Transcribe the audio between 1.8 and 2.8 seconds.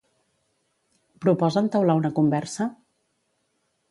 una conversa?